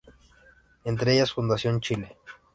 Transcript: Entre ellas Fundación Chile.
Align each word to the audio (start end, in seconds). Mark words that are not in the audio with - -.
Entre 0.83 1.13
ellas 1.13 1.31
Fundación 1.33 1.79
Chile. 1.79 2.17